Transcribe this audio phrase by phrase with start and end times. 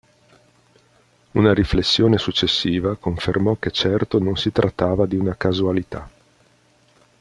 [1.33, 6.09] Una riflessione successiva confermò che certo non si trattava di una casualità.